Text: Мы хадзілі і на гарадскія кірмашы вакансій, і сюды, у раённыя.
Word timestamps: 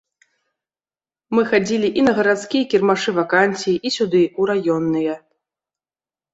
Мы 1.35 1.41
хадзілі 1.51 1.91
і 1.99 2.07
на 2.07 2.15
гарадскія 2.21 2.63
кірмашы 2.73 3.09
вакансій, 3.21 3.79
і 3.89 3.95
сюды, 3.99 4.21
у 4.39 4.51
раённыя. 4.55 5.13